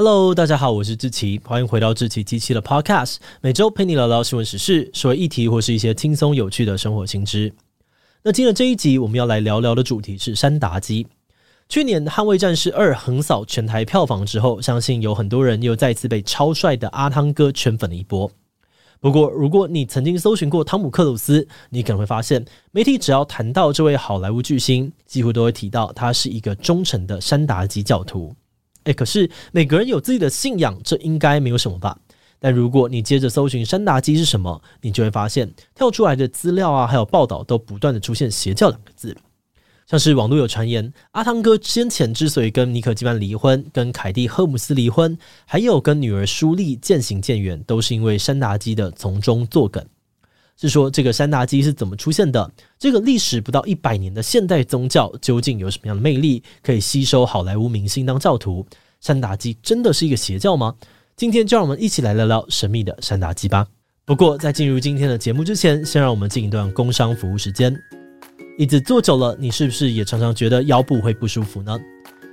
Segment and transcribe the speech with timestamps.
[0.00, 7.52] Hello，大家好，我是志奇，欢迎回到志奇机器的 Podcast，每周陪你聊聊新闻时事、社会议题或是一些轻松有趣的生活新知。
[8.22, 11.04] 那今天这一集我们要来聊聊的主题是山达基。
[11.68, 18.30] 去年《捍卫战士二》横扫全台票房之后，相信有很多人又再次被超帅的阿汤哥圈粉了一波。
[19.00, 28.32] 不过，如果你曾经搜寻过汤姆克鲁斯，你可能会发现，媒体只要谈到这位好莱坞巨星，几乎都会提到他是一个忠诚的山达基教徒。
[28.88, 31.98] 诶，可是每个人有自己的信仰，这应该没有什么吧？
[32.40, 39.14] 但如果你接着搜寻山达基是什么，你就会发现跳出来的资料啊，还有报道都不断的出现邪教两个字。
[39.86, 49.84] 像是网络有传言，阿汤哥先前之所以跟妮可基嫚离婚，跟凯蒂赫姆斯离婚，还有跟女儿舒丽渐行渐远，都是因为山达基的从中作梗。
[50.60, 52.50] 是说这个山达基是怎么出现的？
[52.78, 58.66] 这个历史不到一百年的现代宗教究竟有什么样的魅力，可以吸收好莱坞明星当教徒？
[59.00, 60.74] 山达基真的是一个邪教吗？
[61.16, 63.66] 今天就让我们一起来聊聊神秘的山达基吧。
[64.04, 67.72] 不过在进入今天的节目之前，先让我们进一段工商服务时间。
[68.58, 71.78] 椅子坐久了，你是不是也常常觉得腰部会不舒服呢？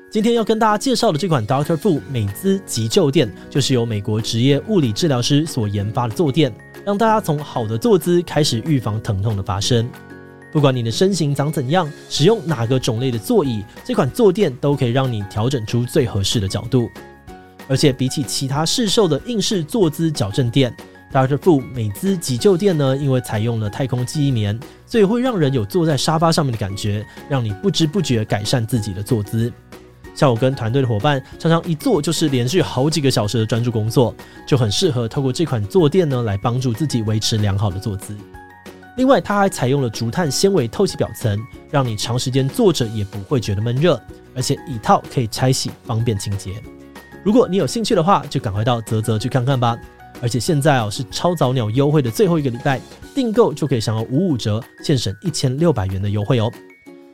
[0.09, 6.51] 今天要跟大家介绍的这款 Doctor Fu 美姿急救垫，就是由美国职业物理治疗师所研发的坐垫。
[6.85, 9.89] 让大家从好的坐姿开始预防疼痛的发生。
[10.53, 16.87] 不管你的身形长怎样，使用哪个种类的座椅，这款坐垫都可以让你调整出最合适的角度。
[17.67, 20.71] 而且比起其他市售的硬式坐姿矫正垫
[21.11, 21.35] ，Dr.
[21.37, 29.51] Fu 美姿急救垫呢，因为采用了太空记忆棉，所以会让人有坐在沙发上面的感觉，让你不知不觉改善自己的坐姿。
[30.15, 34.15] 像我跟团队的伙伴，常常一坐就是连续好几个小时的专注工作，
[34.47, 38.15] 就很适合透过这款坐垫呢，来帮助自己维持良好的坐姿。
[38.95, 41.37] 另外，它还采用了竹炭纤维透气表层，
[41.69, 44.01] 让你长时间坐着也不会觉得闷热，
[44.33, 46.53] 而且一套可以拆洗，方便清洁。
[47.21, 49.77] 如果你有兴趣的话，就赶快到泽泽去看看吧。
[50.21, 52.79] 而且现在哦是超早鸟优惠的最后一个礼拜，
[53.13, 56.49] 订购就可以享有五五折，现省一千六百元的优惠哦。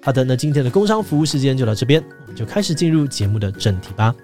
[0.03, 4.15] 好的，那今天的工商服务时间就到这边，我们就开始进入节目的正题吧。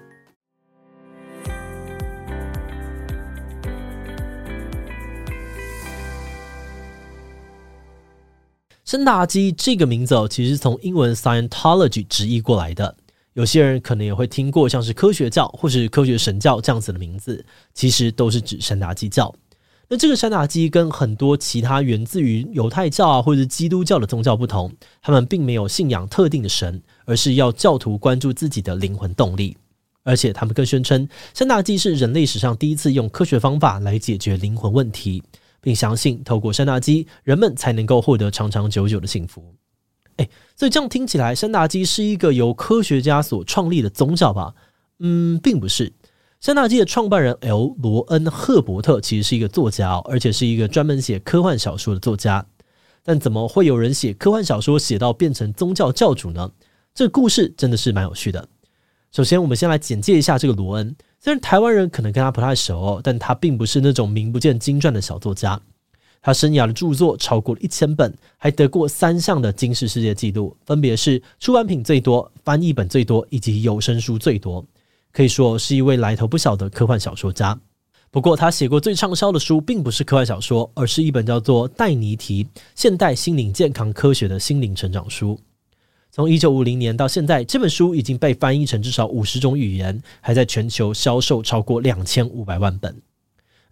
[8.84, 12.96] 山达基这个名字哦，其实从英文 Scientology 直译过来的。
[13.34, 19.32] 有些人可能也会听过像是科学教或是科学神教这样子的名字，其实都是指山达基教。
[19.90, 29.56] 那这个山达基跟很多其他源自于犹太教啊或者基督教的宗教不同，他们并没有信仰特定的神，而是要教徒关注自己的灵魂动力。
[30.04, 35.22] 而且他们更宣称，山达基是人类史上第一次用科学方法来解决灵魂问题，
[35.60, 39.42] 并相信透过山达基，人们才能够获得长长久久的幸福。
[40.16, 44.54] 诶，所以这样听起来，山达基是一个由科学家所创立的宗教吧？
[44.98, 45.92] 嗯，并不是。
[46.40, 47.74] 山达基的创办人 L.
[47.82, 52.46] 罗恩·赫伯特其实是一个作家，而且是一个专门写科幻小说的作家。
[53.02, 56.52] 但怎么会有人写科幻小说写到变成宗教教主呢？
[56.94, 58.48] 这个故事真的是蛮有趣的。
[59.10, 60.94] 首先，我们先来简介一下这个罗恩。
[61.18, 65.60] 虽然台湾人可能跟他不太熟哦，但他并不是那种名不见经传的小作家。
[66.22, 74.64] 他生涯的著作超过了一千本，还得过三项的金氏世界纪录，分别是出版品最多、翻译本最多以及有声书最多。
[75.12, 77.58] 可以说是一位来头不小的科幻小说家。
[78.10, 85.34] 不过，他写过最畅销的书并不是科幻小说，而是一本叫做《戴尼提：现代心灵健康科学的心灵成长书》。
[86.10, 92.96] 从一九五零年到现在，这本书已经被翻译成至少五十种语言，还在全球销售超过两千五百万本。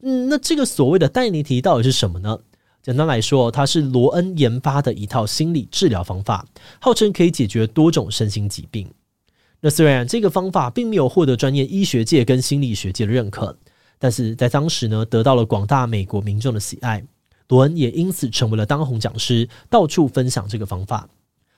[0.03, 2.39] 嗯，那这个所谓的戴尼提到底是什么呢？
[2.83, 6.47] 简单来说，它是罗恩研发的一套心理治疗方法，
[6.79, 8.87] 号称可以解决多种身心疾病。
[9.61, 13.57] 那虽然这个方法并没有获得专业医学界跟心理学界的认可，
[13.99, 17.03] 但是在当时呢，得到了广大美国民众的喜爱。
[17.49, 21.09] 罗恩也因此成为了当红讲师，到处分享这个方法。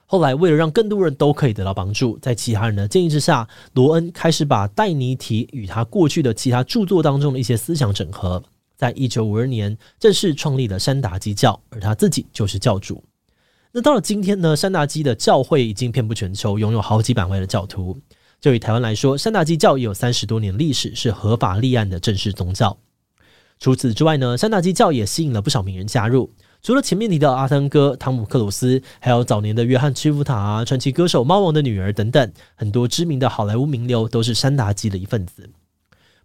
[0.04, 8.42] 后来，为了让更多人都可以得到帮助，在其他人的建议之下，罗恩开始把戴尼提与他过去的其他著作当中的一些思想整合，
[8.76, 13.02] 在一九五二年正式创立了山达基教，而他自己就是教主。
[13.72, 17.98] 那到了今天呢，山达基的教会已经遍布全球，拥有好几百位的教徒。
[18.40, 22.78] 就以台湾来说，山达基教也有三十多年历史，是合法立案的正式宗教。
[23.60, 26.32] 除此之外呢，山达基教也吸引了不少名人加入。
[26.62, 35.50] 除了前面提到阿汤哥、汤姆克鲁斯，还有早年的约翰屈服塔啊、传奇歌手猫王的女儿等等，很多知名的好莱坞名流都是山达基的一份子。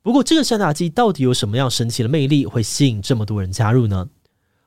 [0.01, 4.09] 不过，这个山达基到底有什么样神奇的魅力，会吸引这么多人加入呢？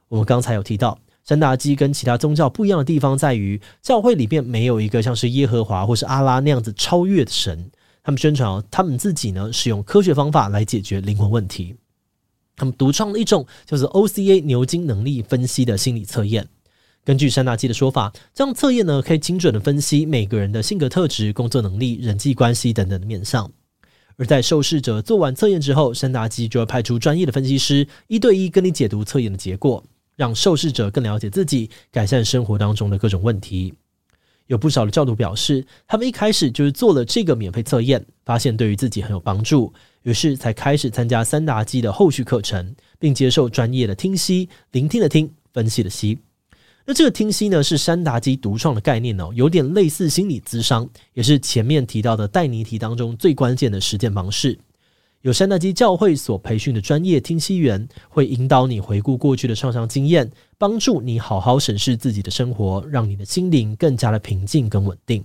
[0.08, 7.69] 我们刚才有提到，山达基跟其他宗教不一样的地方在于，教会里面没有一个像是耶和华或是阿拉那样子超越的神。
[8.05, 11.75] 他们宣传哦，他们自己呢，使用科学方法来解决灵魂问题。
[12.55, 16.46] 他们独创了一种叫做 OCA 牛津能力分析的心理测验。
[17.05, 23.50] 根据山达基的说法，这样测验呢可以精准的分析每个人的性格特质、工作能力、人际关系等等的面向。
[24.17, 29.84] 而在受试者做完测验之后，山达基就会派出专业的分析师一对一跟你解读测验的结果，
[30.16, 33.72] 让受试者更了解自己，改善生活当中的各种问题。
[34.46, 39.72] 有不少的教徒表示，他们一开始就是做了这个免费测验，发现对于自己很有帮助。
[40.02, 46.16] 于是才开始参加山达基的后续课程，并接受专业的听析、聆听的听、分析的析。
[46.84, 54.56] 那这个听析呢，是山达基独创的概念哦，有点类似心理咨商，也是前面提到的带你题当中最关键的实践方式。
[55.26, 65.25] 有山大基教会所培训的专业听析员，会引导你回顾过去的创伤经验，帮助你好好审视自己的生活，让你的心灵更加的平静跟稳定。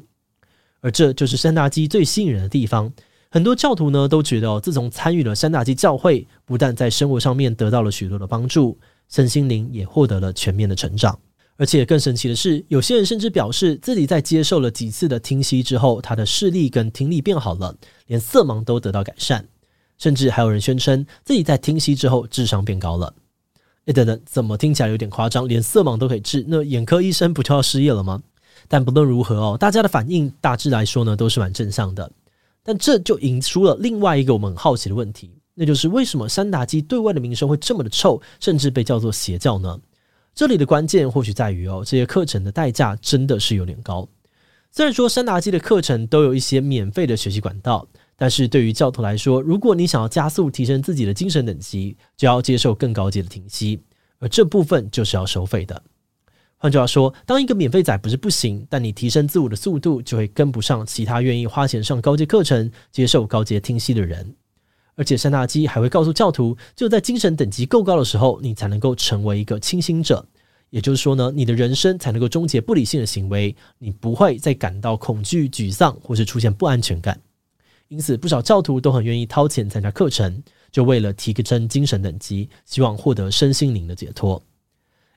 [0.80, 2.92] 而这就是山大基最吸引人的地方。
[3.30, 11.16] 很多教徒呢都觉得，自从参与了山大基教会，不但在生活上面得到了许多的帮助，身心灵也获得了全面的成长。
[11.58, 17.78] 而且更神奇的是，有些人甚至表示自己在接受了几次的听析之后，他的视力跟听力变好了，
[18.08, 19.48] 连色盲都得到改善。
[20.02, 23.14] 甚至还有人宣称自己在听析之后智商变高了。
[23.86, 25.48] 诶，等等，怎么听起来有点夸张？
[25.48, 28.20] 连色盲都可以治，那眼科医生不就要失业了吗？
[28.68, 32.12] 但不论如何哦，大家的反应大致来说呢，都是蛮正向的。
[32.64, 39.80] 但这就引出了另外一个我们很好奇的问题，那就是为什么山达基对外的名声会这么的臭，甚至被叫做邪教呢？
[40.34, 44.08] 这里的关键或许在于哦，这些课程的代价真的是有点高。
[44.72, 47.86] 虽然说山达基的课程都有一些免费的学习管道，
[48.22, 53.82] 但是对于教徒来说，如果你想要加速提升自己的精神等级，就要接受更高阶的听息，
[54.20, 55.82] 而这部分就是要收费的。
[56.58, 64.36] 换句话说，当一个免费仔不是不行，但你提升自我的速度就会跟不上其他愿意花钱上高阶课程、接受高阶听析的人。
[64.94, 70.24] 而且山大基还会告诉教徒，只有在精神等级够高的时候，你才能够成为一个清心者。
[70.70, 77.20] 也就是说呢，你的人生才能够终结不理性的行为，你不会再感到恐惧、沮丧或是出现不安全感。
[77.92, 80.42] 因此，不少教徒都很愿意掏钱参加课程，
[80.72, 84.42] 就为了提升精神等级，希望获得身心灵的解脱。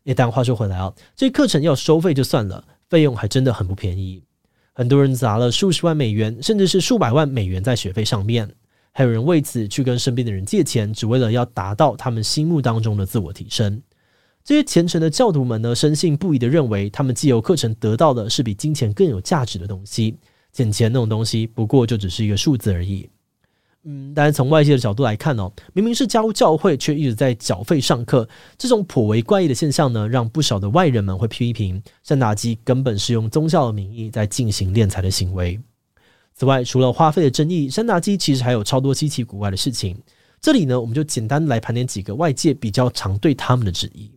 [0.02, 4.24] 一旦话说回来啊，这课程要收费就算了，费用还真的很不便宜。
[4.72, 8.52] 很多人砸了数十万美元，甚至是数百万美元在学费上面，
[8.90, 13.80] 还有人为此去跟身边的人借钱，只为了要达到他们心目当中的自我提升。
[14.42, 20.16] 这些虔诚的教徒们呢，深信不疑的认为，他们既有课程得到的是比金钱更有价值的东西，
[20.54, 23.10] 捡钱那种东西不过就只是一个数字而已。
[23.86, 35.60] 嗯，但是从外界的角度来看哦，明明是加入教会，却一直在缴费上课，这种颇为怪异的现象呢，让不少的外人们会批评山达基根本是用宗教的名义在进行敛财的行为。
[36.34, 40.00] 此外，除了花费的争议，山达基其实还有超多稀奇古怪的事情。
[40.40, 44.10] 这里呢，我们就简单来盘点几个外界比较常对他们的质疑。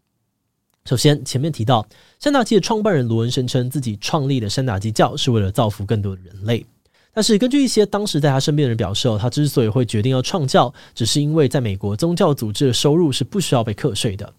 [0.88, 1.86] 首先，前面提到
[2.18, 6.66] 山达基的创办人罗恩声称自己创立的山达基教是为了造福更多的人类。
[7.14, 14.34] 但是，根据一些当时在他身边的人表示，他之所以会决定要创教，只是因为在美国宗教组织的收入是不需要被课税的。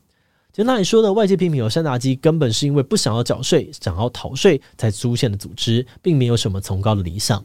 [0.50, 7.45] 简单来说呢，外界批评有山达基根本是因为不想要缴税、想要逃税才出现的组织，并没有什么崇高的理想。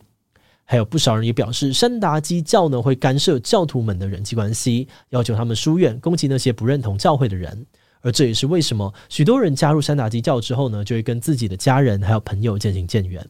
[0.64, 7.66] 还有不少人也表示，山达基教呢会干涉教徒们的人际关系，要求他们疏远、攻击那些不认同教会的人。
[8.04, 13.28] 而这也是为什么许多人加入山达基教之后呢，就会跟自己的家人还有朋友渐行渐远。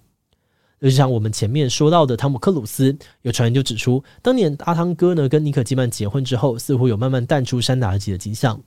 [0.81, 8.59] 就像我们前面说到的，汤姆克鲁斯有传言就指出，当年阿汤哥呢跟妮可基曼结婚之后，似乎有慢慢淡出山达基的迹象。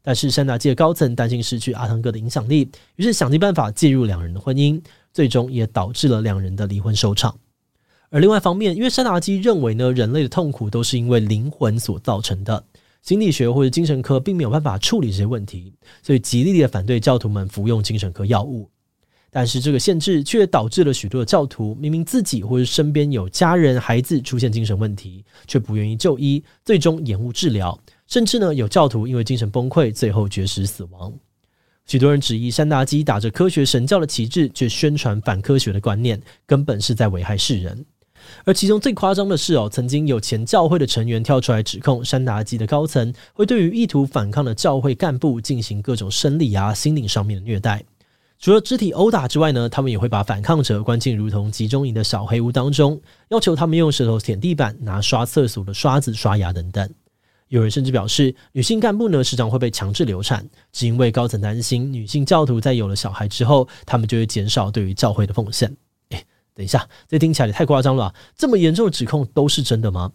[0.00, 4.80] 但是山达基的高层担心失去阿汤哥的影响力，于是想尽办法介入两人的婚姻，
[5.14, 7.34] 最终也导致了两人的离婚收场。
[8.10, 12.62] 而另外一方面，因为山达基认为呢，人类的痛苦都是因为灵魂所造成的，
[13.04, 18.70] 心理学或者精神科并没有办法处理这些问题，所以极力的反对教徒们服用精神科药物。
[19.30, 31.12] 但是这个限制却导致了许多的教徒明明自己或者身边有家人、孩子出现精神问题，却不愿意就医，最终延误治疗，甚至呢有教徒因为精神崩溃，最后绝食死亡。
[31.84, 37.84] 许多人质疑山达基打着科学神教的旗帜，却宣传反科学的观念，根本是在危害世人。
[38.44, 47.82] 而其中最夸张的是哦，曾经有前教会的成员跳出来指控山达基的高层会对于意图反抗的教会干部进行各种生理啊、心灵上面的虐待。
[48.40, 53.00] 除了肢体殴打之外呢，他们也会把反抗者关进如同集中营的小黑屋当中，
[53.30, 56.88] 要求他们用舌头舔地板、拿刷厕所的刷子刷牙等等。
[57.48, 65.74] 有人甚至表示，女性干部呢时常会被强制流产，只因为高层担心女性教徒在有了小孩之后，他们就会减少对于教会的奉献。
[66.54, 70.12] 等一下，这听起来也太夸张了，这么严重的指控都是真的吗？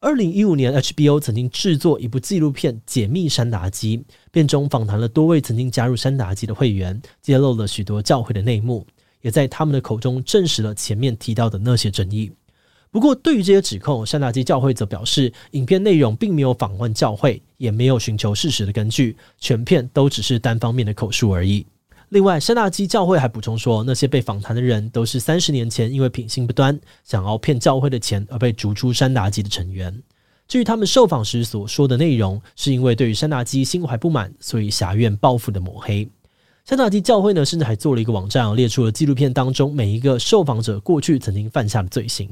[0.00, 3.98] 二零一五年，HBO 曾经制作一部纪录片《解密山达基》，
[4.32, 8.84] 片中访谈了多位曾经加入山达基的会员，揭露了许多教会的内幕，
[9.20, 12.32] 也在他们的口中证实了前面提到的那些争议。
[12.90, 21.64] 不过，对于这些指控，山达基教会则表示，影片内容并没有访问教会，也没有寻求事实的根据，全片都只是单方面的口述而已。
[22.12, 29.98] 另外，山达基教会还补充说，那些被访谈的人都是三十年前因为品性不端，想要骗教会的钱而被逐出山达基的成员。
[30.46, 36.06] 至于他们受访时所说的内容，是因为对于山达基心怀不满，所以挟怨报复的抹黑。
[36.66, 42.28] 山达基教会呢，甚至还做了一个网站，列出了纪录片当中每一个受访者过去曾经犯下的罪行。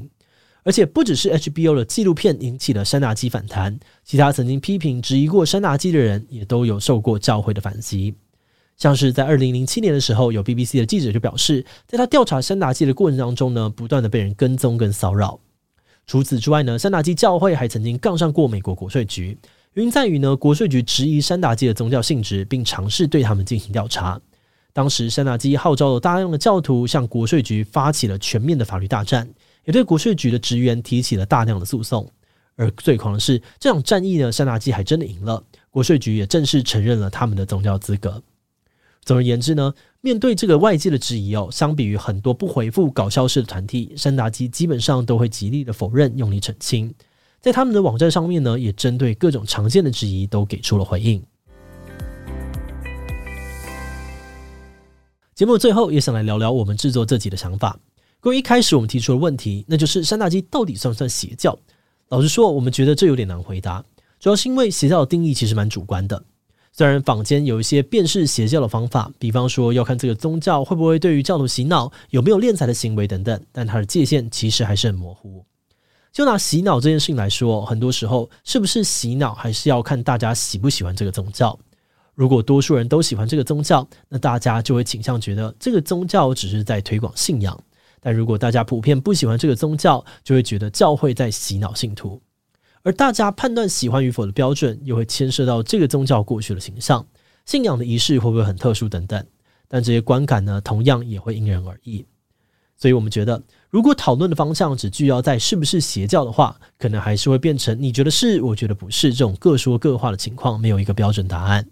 [0.61, 8.13] 而且不只是 HBO 的纪录片引起了山达基反弹，其他曾经批评质疑过山达基的人，也都有受过教会的反击。
[8.81, 15.39] 像是在二零零七年的时候，有 BBC 的记者就表示，在他调查山达基的过程当中呢，不断的被人跟踪跟骚扰。
[16.07, 19.37] 除此之外呢，山达基教会还曾经杠上过美国国税局，
[19.73, 24.19] 原因在于呢，国税局质疑山达基的宗教性质，并尝试对他们进行调查。
[24.73, 29.29] 当时山达基号召了大量的教徒向国税局发起了全面的法律大战，
[29.65, 32.09] 也对国税局的职员提起了大量的诉讼。
[32.55, 38.19] 而最狂的是，这场战役呢，山达基还真的赢了，国税局也正式承认了他们的宗教资格。
[39.03, 46.93] 总而言之呢，面对这个外界的质疑哦，相比于很多不回复搞笑式的团体，山达基基本上都会极力的否认，用力澄清。
[47.39, 51.23] 在他们的网站上面呢，也针对各种常见的质疑都给出了回应。
[55.33, 57.79] 节目最后也想来聊聊我们制作这集的想法。
[58.19, 61.57] 关于一开始我们提出的问题，那就是山达基到底算不算邪教？
[62.09, 63.83] 老实说，我们觉得这有点难回答，
[64.19, 66.23] 主要是因为邪教的定义其实蛮主观的。
[66.73, 75.45] 虽然坊间有一些辨识邪教的方法，比方说要看这个宗教会不会对于教徒洗脑，有没有敛财的行为等等，但它的界限其实还是很模糊。
[76.13, 81.57] 就拿洗脑这件事情来说，很多时候是不是洗脑，还是要看大家喜不喜欢这个宗教。
[82.15, 87.53] 如果多数人都喜欢这个宗教，那大家就会倾向觉得这个宗教只是在推广信仰；
[88.01, 92.21] 但如果大家普遍不喜欢这个宗教，就会觉得教会在洗脑信徒。
[92.83, 97.05] 而大家判断喜欢与否的标准，又会牵涉到这个宗教过去的形象、
[97.45, 99.25] 信仰的仪式会不会很特殊等等。
[99.67, 102.05] 但这些观感呢，同样也会因人而异。
[102.75, 111.65] 所以我们觉得，如果讨论的方向只聚焦在是不是邪教的话，可能还是会变成你觉得是，我觉得不是这种各说各话的情况，没有一个标准答案。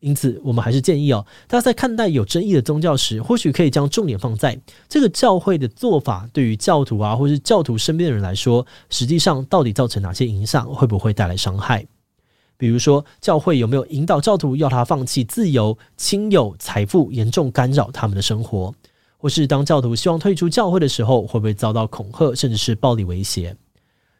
[0.00, 11.86] 因此，我们还是建议哦，大家在看待有争议的宗教时，或许可以将重点放在这个教会的做法对于教徒啊，或是教徒身边的人来说，实际上到底造成哪些影响，会不会带来伤害？
[12.56, 18.74] 比如说，教会有没有引导教徒要他放弃自由、亲友、财富，严重干扰他们的生活？
[19.16, 23.56] 或是当教徒希望退出教会的时候，会不会遭到恐吓，甚至是暴力威胁？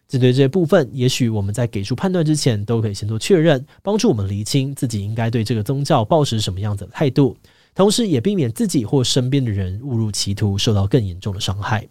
[0.08, 7.36] 针对这些部分，也许我们在给出判断之前，都可以先做确认，帮助我们厘清自己应该对这个宗教抱持什么样子的态度，
[7.74, 11.86] 同时也避免自己或身边的人误入歧途，受到更严重的伤害。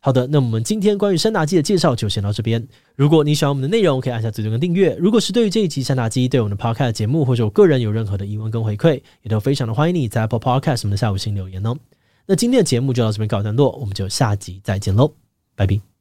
[0.00, 2.66] 好的，那我们今天关于山达基的介绍就先到这边。
[2.94, 4.94] 如果你喜欢我们的内容，可以按下追踪跟订阅。
[4.98, 11.74] 如果是对于这一集山达基对我们的 Podcast 节目或者我个人有任何的疑问跟回馈，也都非常的欢迎你在 Apple Podcast 什么的下午星留言哦。
[12.26, 15.12] 那今天的节目就到这边告一段落，我们就下集再见喽，
[15.56, 15.93] 拜拜。